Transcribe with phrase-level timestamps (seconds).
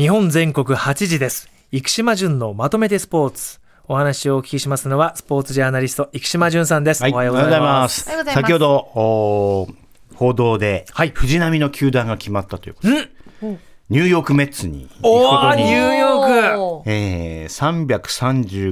[0.00, 1.50] 日本全国8時です。
[1.72, 3.60] 生島淳のまとめてスポーツ。
[3.86, 8.08] お話をお聞きしますのはスポーツジャーナリスト生島淳さんです、はい、おはようございます。
[8.08, 8.46] おはようございます。
[8.46, 9.68] 先ほどお
[10.14, 11.10] 報道で、はい。
[11.10, 13.10] 藤波の球団が決まったということで、
[13.90, 16.90] ニューヨークメッツに行くおことに、ーニューヨーク。
[16.90, 17.98] えー、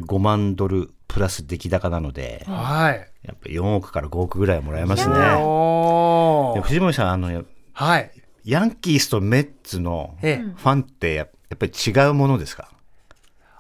[0.07, 3.07] 335万ドルプラス出来高なので、はい。
[3.27, 5.15] やっぱ4億から5億ぐらいもらえますね。
[6.63, 8.18] 藤森さんあのはい
[8.49, 10.41] ヤンキースとメッツのフえ。
[10.43, 12.71] えァンってややっぱり違うものですか、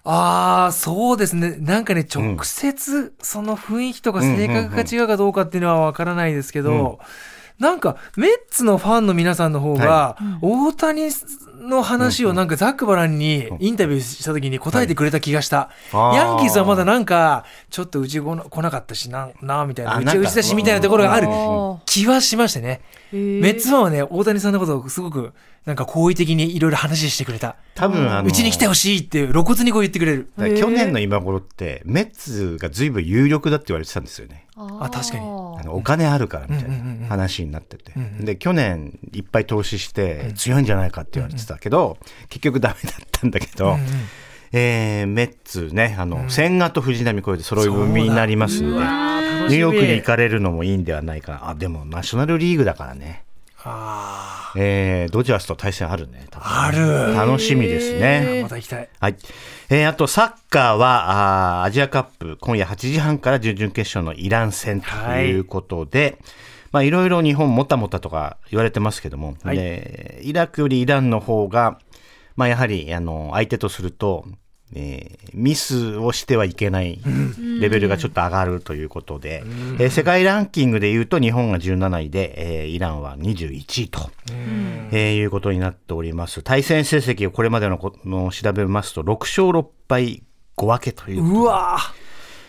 [0.05, 1.57] ああそうですね。
[1.59, 7.01] なんかね直接その雰囲気とか性格が違うかどうかっていうのはわからないですけど、
[7.59, 11.11] なんかメッツのファンの皆さんの方が、大谷
[11.61, 19.99] の話をなんかザックバランにインタビューした時に答えてくれた気がした、はいヤンキースはまだなんかちょっとうち来な来なかったしななみたいな。
[19.99, 21.31] うちはうちだしみたいなところがあるう
[21.75, 22.81] ん気はしましてね。
[23.13, 23.41] ー。
[23.41, 25.33] メッツファンはね大谷さんのことをすごく
[25.65, 27.57] なんか好意的にいろいろ話してくれた。
[27.75, 30.29] 多分あのうちに来てほしいって露骨にこう言ってくれる。
[30.57, 34.47] 去年の今頃ってメッツが随分有力だって言われてたんですよね。
[34.57, 35.21] あ確かに。
[35.21, 43.77] あのお金あるからみたいな話になってて、で去年いっぱい投資して強いんじゃないかって言われてたけど、結局ダメだったんだけど、
[44.53, 51.51] えーメッツねあの、千賀と藤浪これで揃い踏みになりますんで、ニューヨークに行かれるのもいいんではないかな。
[51.51, 53.25] あでもナショナルリーグだからね、
[53.65, 57.15] あえードジャースと対戦あるねある。
[57.15, 58.39] 楽しみですね。
[58.41, 58.89] あまた行きたい。
[59.01, 59.17] はい。
[59.71, 66.19] えーあと、サッカーは、あーアジアカップ、今夜8時半から準々決勝のイラン戦ということで、
[66.71, 69.57] まあ、いろいろ日本もたもたとか言われてますけども、はい。
[69.57, 71.79] でイラクよりイランの方が、
[72.37, 74.25] まあ、やはり、あの、相手とすると、
[74.75, 76.99] えーミスをしてはいけない
[77.61, 79.43] レベルがちょっと上がるということで、
[79.79, 84.11] えー世界ランキングでいうと日本が17位で、えーイランは21位と、
[84.91, 86.43] えーいうことになっております。
[86.43, 90.23] 対戦成績をこれまでのこのを調べますと、6勝6敗
[90.57, 91.25] 5分けという。
[91.25, 91.79] うわ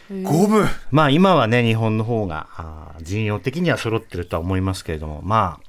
[0.09, 0.23] ー。
[0.23, 0.67] 五分。
[0.89, 5.68] まあ今はね、日本の方が陣容的には揃ってるとは思いますけれども、まあ、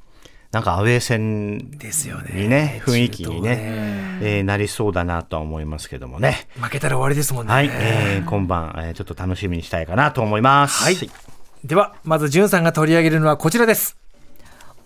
[0.52, 2.42] なんかアウェー戦ですよね。
[2.42, 6.48] にね、雰囲気にね、ねえーなりそうだなとは思いますけどもね。
[6.60, 7.52] 負けたら終わりですもんね。
[7.52, 10.82] はい、えー今晩、えーちょっと楽しみにしたいかなと思います。
[10.82, 10.96] はい。
[11.64, 13.96] ではまずじゅんさんが取り上げるのはこちらです。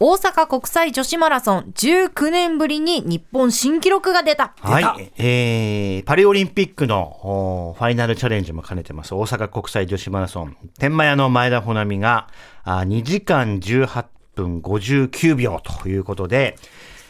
[0.00, 4.52] 大阪国際女子マラソン19年ぶりに日本新記録が出た。
[4.60, 9.14] はい、えーパリオリンピックのファイナルチャレンジも兼ねてます。
[9.14, 10.58] 大阪国際女子マラソン。
[10.78, 12.28] 天満屋の前田穂波が
[12.64, 16.56] あ2時間18分59秒ということで、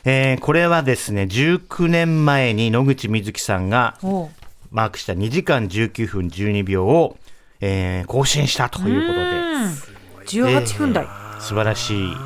[0.04, 3.96] えーこれはですね19年前に野口みずきさんが
[4.70, 7.16] マークした2時間19分12秒を、
[7.60, 9.94] えー更新したということで。
[10.26, 11.06] 18分台。
[11.40, 12.16] 素晴らしい。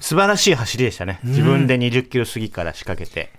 [0.00, 1.18] 素晴らしい走りでしたね。
[1.24, 3.32] 自分で20キロ過ぎから仕掛けて。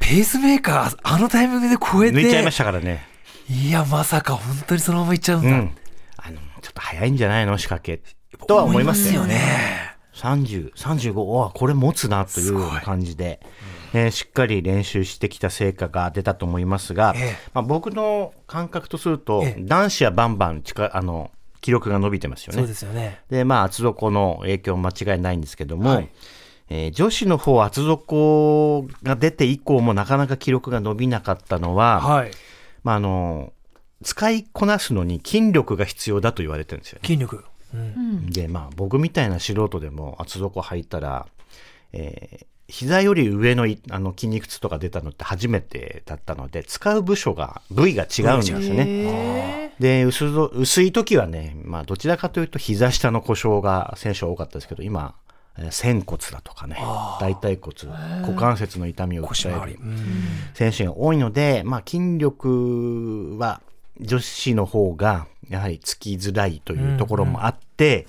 [0.00, 2.16] ペースメーカーあのタイミングで超えて。
[2.16, 3.06] 抜いちゃいましたからね。
[3.48, 5.76] いやまさか本当にそのままいっちゃうんだ、うん、
[6.16, 7.58] あのちょっと早いんじゃないの？
[7.58, 8.00] 仕掛け。
[8.46, 9.79] とは思いますよね。
[10.24, 13.40] ね30、35、おこれ持つなという感じで、
[13.92, 17.36] えーしっかり練習してきた成果が出たと思いますが、ええ。
[17.54, 19.62] まあ、僕の感覚とすると、ええ。
[19.62, 21.30] 男子はバンバン近あの
[21.60, 22.68] 記録が伸びてますよそうね。
[22.68, 23.20] ですよね。
[23.30, 26.08] で、まあ、厚底の影響間違いないんですけども、はい。
[26.68, 32.30] えー女子の方厚底が出て以降もなかなか記録が伸びなかったのは、はい。
[32.84, 33.52] まあ、あの、
[34.04, 37.06] 使いこなすのに筋力が必要だと言われてるんですよね。
[37.06, 37.44] 筋力、
[37.74, 38.30] うん。
[38.30, 41.26] でまあ僕みたいな素人でも厚底履いたら、
[41.92, 48.84] えー膝より上のいあの筋肉痛とか出たのって初めてだったので使う部署が部位が違うんですよね。
[48.86, 55.16] へで薄ぞ薄い時はね、まあ、どちらかというと膝下の故障が選手は多かったですけど今
[55.58, 56.76] えー仙骨だとかね
[57.20, 57.74] 大腿骨
[58.22, 59.96] 股関節の痛みを訴えるうん。
[60.54, 63.60] 選手が多いので、まあ、筋力は
[63.98, 68.06] 女子の方がやはりつきづらいというところもあって、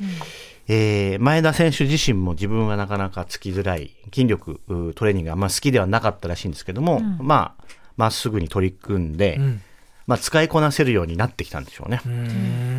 [0.68, 7.64] えー前田選手自身も自分はなかなかつきづらい筋力うトレーニングがあんま好きではなかったらしいんですけども、まあ
[7.98, 9.62] まっすぐに取り組んで、ん。
[10.08, 12.02] まあ、使いこなせるようになってきたんでしょうね。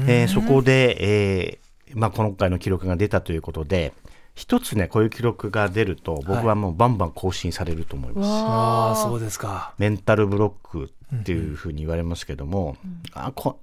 [0.07, 3.93] えーそこで、えーまあ、今回の記録が出たということで
[4.35, 8.29] 一つねこういう記録が出ると僕はもうバンバン更新されると思います。
[8.29, 9.75] ああそうですか。
[9.79, 12.77] メンタルブロックっていうふうに言われますけども、
[13.13, 13.61] あこ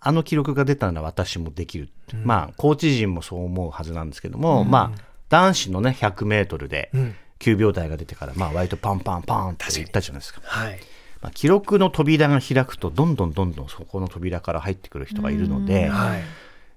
[0.00, 1.88] あの記録が出たなら私もできる、
[2.24, 7.14] まあコーチ陣もそう思うはずなんですけども、まあ男子のね100メートルでん。
[7.38, 10.40] 9秒台が出てから、まあ割とパンパンパンって言ったじゃないですか。
[10.44, 10.78] はい。
[11.20, 16.22] まあ、記録の扉が開くとどんどんどんどんそこの扉から入ってくる人がいるので、はい。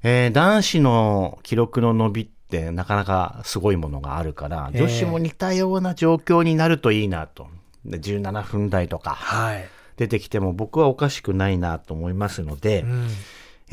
[0.03, 4.79] えー男子の記録の伸びってなかなかすごいものがあるから、ええ。
[4.79, 7.47] 女子も似たような状況になるといいなと。
[7.85, 9.11] で17分台とか。
[9.11, 9.67] はい。
[10.01, 13.07] 出てきても僕はおかしくないなと思いますので、うん。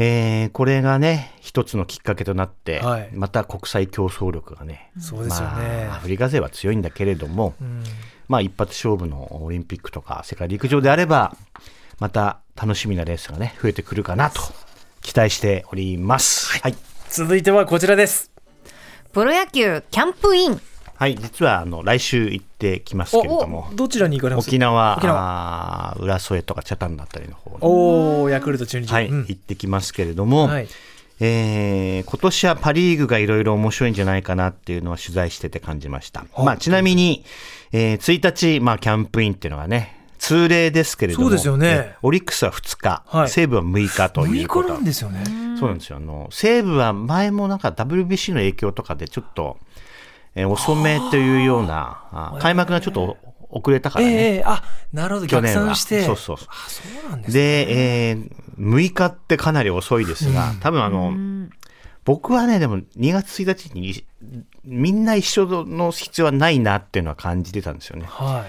[0.00, 7.82] えーこれがね、一つのきっかけとなって、はいまた国際競争力がね、そうですよねまあアフリカ勢は強いんだけれども、うん
[8.28, 11.34] まあ一発勝負のオリンピックとか世界陸上であれば、
[11.98, 14.42] また楽しみなレースがね、増えてくるかなと
[15.00, 16.60] 期待しております。
[16.60, 16.74] はい。
[17.08, 18.30] 続いてはこちらです。
[19.14, 20.60] プロ野球キャンプイン。
[20.98, 24.48] はい、実はあの来週行ってきますけれども、どちらに行かれます？
[24.48, 28.90] 沖縄、沖あー浦添とか北谷だったりの方に、おおヤクルト中日。
[28.92, 29.18] はい、うん。
[29.28, 30.68] 行ってきますけれども、はい。
[31.20, 36.26] えー今年はパ・リーグがいろいろ面白いんじゃないかなっていうのは取材してて感じました。
[36.32, 37.24] はまあ、ちなみに、
[37.72, 41.68] えー1日、まあ、キャンプインっていうのがね、通例ですけれども、そうですよね。
[41.68, 43.28] えオリックスは2日、はい。
[43.28, 44.68] 西武は6日とい6うこと。
[44.68, 45.22] 日なんですよね。
[45.58, 45.96] そうなんですよ。
[45.96, 49.58] あの、西武は前もなんか WBC の影響とかでちょっと、
[50.34, 53.16] えー遅めというような、あ開幕がちょっと
[53.50, 54.12] 遅れたからね。
[54.12, 56.02] ええあなるほど逆去年は算して。
[56.04, 57.40] そうそうそうあそうなんですね。
[57.40, 61.48] で、えー6日ってかなり遅いですが、多分あの、
[62.04, 64.04] 僕はね、でも2月1日に
[64.64, 68.06] みんな一緒の必要はないなっていうのは感じてたんですよね。
[68.08, 68.44] は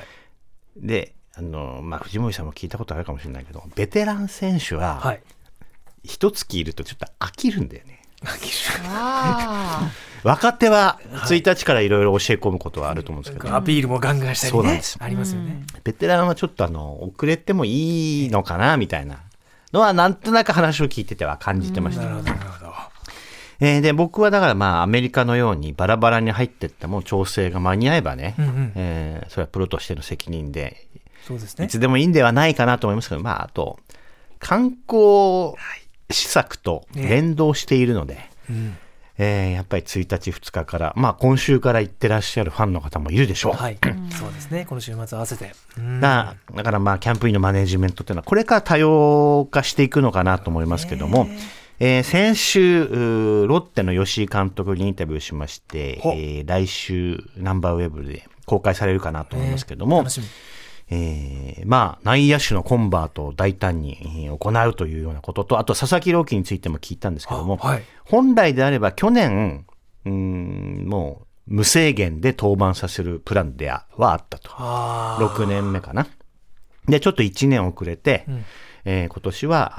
[0.83, 0.87] い。
[0.87, 5.21] で、あの、まあ、藤森さんも聞いたことあるかもしれないけど、ベテラン選手は、はい。
[6.03, 8.01] 一月いるとちょっと飽きるんだよね。
[8.85, 9.91] あ
[10.23, 14.97] 若手は1日からいろいろ教え込むことはあると思うんですけど、アピールもガンガンしたりねそうなんです。
[14.99, 15.63] ありますよね。
[15.83, 19.19] ベテランはちょっとあの、遅れてもいいのかな、みたいな
[19.71, 22.03] のは、なんとなく話を聞いてては感じてました。
[22.03, 22.73] なるほどなるほど。
[23.61, 31.67] えーで、僕はだからまあ、アメリカのようにバラバラに入ってっても調整が間に合えばね、うんうんえーそれはプロとしての責任で、いそうですね。
[31.67, 33.79] つでもいいんではないかなと思いますけど、まあ、あと、
[34.39, 35.53] 観光
[36.11, 38.17] 施策と連動しているので、
[38.49, 38.77] うん
[39.21, 43.53] えーやっぱり1日、2日から、まあ、今週から行ってらっしゃるファンの方もいるでしょう。
[43.53, 43.77] はい。
[44.17, 44.65] そうですね。
[44.65, 45.51] この週末合わせて。
[45.77, 51.27] うんだだからまあ、キャンプインのマネジメントっていうのは、これから多様化していくのかなと思いますけども、
[51.81, 52.85] えー先週、
[53.45, 60.27] ロッテの吉井監督にインタビューしまして、ほえー来週、ナンバーウェブで公開されるかなと思いますけども、楽しみ。
[60.91, 69.65] えーまあ、内野手のコンバートを大胆にえー行うというようなことと、あと佐々木朗希についても聞いたんですけども、あはい本来であれば去年、
[70.05, 74.49] うーんもう無制限で登板させるプランではあったと。
[74.53, 75.23] ああ。
[75.35, 76.07] 6年目かな。
[76.87, 78.43] で、ちょっと1年遅れて、ん
[78.85, 79.73] えー今年は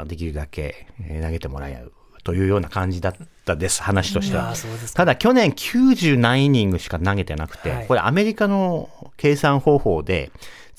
[0.00, 1.92] あーできるだけえー投げてもらう
[2.24, 3.14] というような感じだっ
[3.44, 4.54] たです、話としては
[4.94, 10.30] ただ去年90何イニングしか投げてなくて、はいこれアメリカの計算方法で、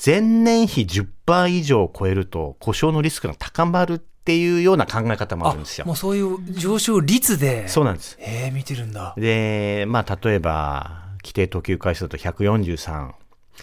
[0.04, 5.94] 前年比10%以上を超えると故障のリスクが高まるっていうような考え方もあるんですよも。
[5.94, 7.68] うそういう上昇率で。
[7.68, 8.18] そうなんです。
[8.20, 9.14] ええ見てるんだ。
[9.18, 13.12] で、まあ例えば、規定投球回数だと143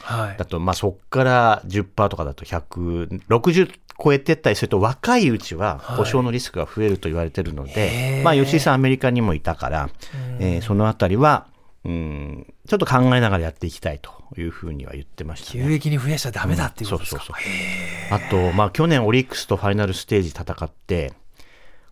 [0.02, 0.44] はいだ。
[0.44, 3.70] と、まあそこから10%とかだと160
[4.02, 9.90] 超えてったりすると若いうちは故障のリスクが増えると言われてるので、まあ吉井さんアメリカにもいたから、
[10.38, 11.46] えーそのあたりは、
[11.84, 15.64] うん、ちょっと考えながらやっていきたいというふうには言ってましたね。
[15.64, 17.22] 急激に増やしちゃダメだっていうことですか。
[17.22, 18.46] そうそうそう。
[18.46, 21.12] あと、まあ去年オリックスとファイナルステージ戦って、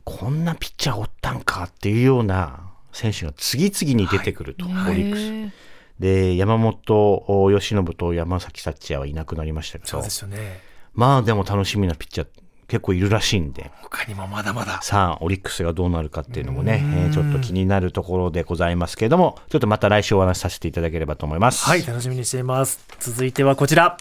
[0.04, 5.54] こんなピッチャーおったんかっていうような選手が次々に出てくると、オリックス。
[6.00, 10.60] で、山本由伸と山崎幸也はいなくなりましたけどそうで、すよね。
[10.98, 12.26] まあでも楽しみなピッチャー
[12.66, 14.82] 結構いるらしいんで、他にもまだまだ。
[14.82, 21.64] さあ、オリックスがどうなるかっていうのもね、えーちょっと気になるところでございますけれども、ちょっとまた来週お話しさせていただければと思います。
[21.64, 22.84] はい、楽しみにしています。
[22.98, 23.96] 続いてはこちら。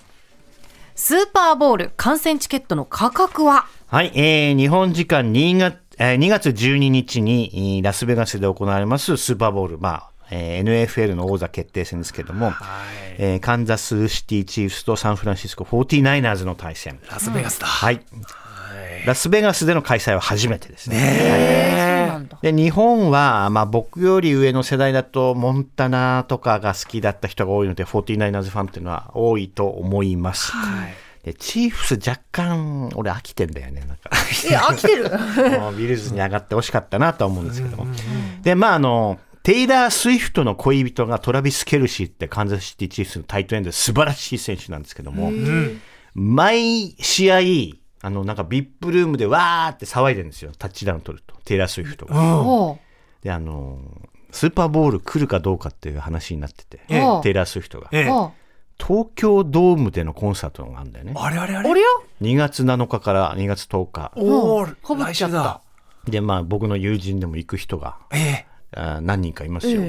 [0.96, 3.68] スーパーボール観戦チケットの価格は？
[3.86, 12.54] はい、えー日本時間2月、えー2月12日にえーラスベガスで行われますスーパーボール、まあ、えー NFL の王座決定戦ですけども、
[13.18, 17.00] えーカンザスシティチーフスとサンフランシスコ 49ers の対戦。
[17.12, 17.68] ラスベガスだ。
[17.68, 18.02] はい。
[19.06, 22.06] ラスベガスでの開催は初めてですね。
[22.08, 30.52] そうなんだで日本は、まあ、僕より上の世代だとモンタナとかが好きだった人が多いので 49ers ファンっていうのは多いと思います。
[31.24, 34.10] でチーフス若干俺飽きてんだよねなんか
[34.50, 35.10] え飽きてる？
[35.60, 37.86] もうビルズに上がってほしかったなとは思うんですけども。
[38.42, 45.32] でまああのテイラー・スウィフトの恋人がトラビス・ケルシーってカンザスシティ・チーフスのタイトエンドで素晴らしい選手なんですけども、
[46.14, 47.38] 毎試合
[48.06, 50.52] あのなんかビップルームでわーって騒いでるんですよ。
[50.60, 51.34] タッチダウン取ると。
[51.46, 52.76] テイラー・スウィフトが。
[53.22, 53.80] であの
[54.32, 57.22] スーパーボール来るかどうかっていう話になってて、ええ。
[57.24, 57.90] テイラー・スウィフトが。
[57.90, 61.14] 東京ドームでのコンサートがあるんだよね。
[61.16, 61.70] あれあれあれ。
[61.70, 61.88] あれよ。
[62.22, 64.12] 2月7日から2月10日。
[64.18, 65.32] おお、かぶっちゃった。
[65.32, 65.62] 来週だ。
[66.10, 68.57] でまあ僕の友人でも行く人がええ。
[68.78, 69.82] あー何人かいますよ、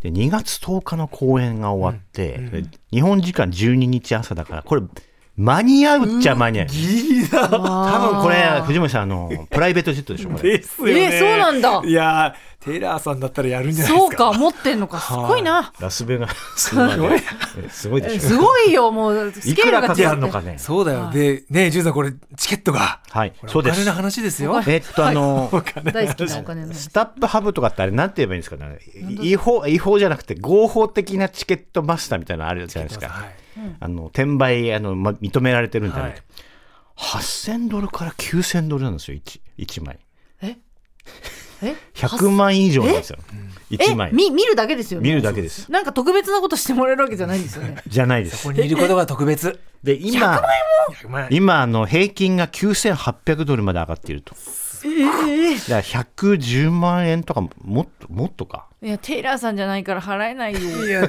[0.00, 2.44] で2月10日の公演が終わって、うん。
[2.44, 2.50] うん。
[2.62, 4.82] で日本時間12日朝だからこれ
[5.36, 6.66] 間に合うっちゃ間に合う。
[6.66, 6.86] ギ
[7.22, 10.58] リだ多分これ藤森さんあの プライベートジェットでしょこれ。
[10.58, 14.98] ですよねえそうなんだいやーテイラーさんだったらやるんじゃないですかそうか、持ってんのか。
[14.98, 15.72] すごいな。
[15.78, 16.26] ラスベガ
[16.56, 17.22] スまで
[17.64, 18.20] えすごいでしょ。
[18.28, 20.02] すごいよ、もう、スいくらかケールが違って。
[20.02, 20.56] かるのかね。
[20.58, 23.92] そうだよ、でねジュンさんこれチケットがはいそうですお金の。
[23.92, 25.48] 話ですよえっとあの、
[25.92, 26.74] 大好きなお金の。
[26.74, 28.78] スタップハブとかってあれなんて言えばいいんですかね
[29.22, 33.06] 違法違法じゃなくて合法的なチケットマスターみたいなのあるじゃないですか。
[33.08, 33.45] はい
[33.80, 36.22] あの転売あの、ま、認められてるんじゃないはい。
[36.96, 39.98] 8000ドルから9000ドルなんですよ 1, 1枚。
[40.42, 40.56] え？
[41.62, 43.18] え？100万以上なんですよ。
[43.70, 44.12] 1え枚。
[44.12, 45.08] み見るだけですよね。
[45.08, 45.70] 見るだけです。
[45.70, 47.82] なんか特別なことしてもらえるわけじゃないんですよね。
[47.86, 48.42] じゃないです。
[48.42, 49.58] ここにいることが特別。
[49.82, 50.40] で今
[50.98, 54.34] 100万今あの平均が9800ドルまで上がっていると
[54.84, 58.66] ええだから110万円とかももっともっとか。
[58.82, 60.60] いや、テイラーさんじゃないから払えないよ。
[60.60, 61.08] いやえ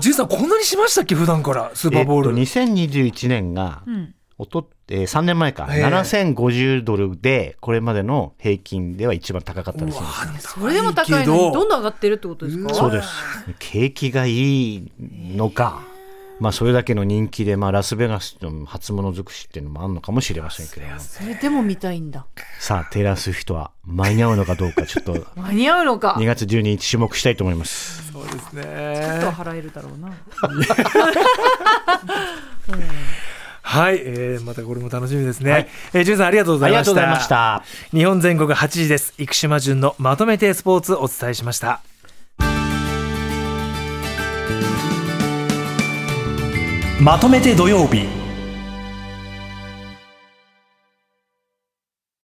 [0.00, 1.14] ジュンさんこんなにしましたっけ？
[1.14, 4.14] 普段からスーパーボール、えっと、2021年が、ん。
[4.38, 9.98] おとえー3年前か、ええ7050ドルでこれまでの平均では一番高かったらしい
[10.30, 12.72] んですよそれでも高いのに、どんどん上がってるってことですか？
[12.74, 13.08] そうです。
[13.58, 14.90] 景気がいい
[15.36, 15.82] のか、
[16.40, 20.98] まあ、それだけの人気で、まあ、ラスベガスの初物尽くしっていうのもあるのかもしれませんけども。
[20.98, 22.24] それでも見たいんだ。
[22.58, 25.26] さあテイラー・スウィフトは間に合うのかどうかちょっと。
[25.36, 26.16] 間に合うのか。
[26.18, 28.10] 2月12日注目したいと思います。
[28.10, 30.08] そうですちょっと払えるだろうな。
[33.62, 35.68] はい、えー、またこれも楽しみですね、はい。
[35.92, 36.90] えー、ジュンさんありがとうございました。
[36.92, 37.62] ありがとうございました。
[37.96, 39.12] 日本全国8時です。
[39.18, 41.82] 生島淳のまとめてスポーツお伝えしました
[47.00, 48.19] まとめて土曜日。